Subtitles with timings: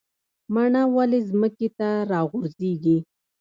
[0.53, 2.97] مڼه ولې ځمکې ته راغورځیږي؟